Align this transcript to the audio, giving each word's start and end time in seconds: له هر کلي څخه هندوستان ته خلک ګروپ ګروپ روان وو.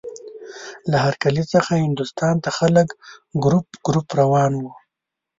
له 0.91 0.97
هر 1.03 1.13
کلي 1.23 1.43
څخه 1.53 1.71
هندوستان 1.85 2.35
ته 2.43 2.49
خلک 2.59 2.87
ګروپ 3.43 3.67
ګروپ 3.85 4.07
روان 4.21 4.51
وو. 4.57 4.71